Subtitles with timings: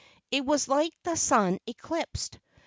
[0.31, 2.39] It was like the sun eclipsed.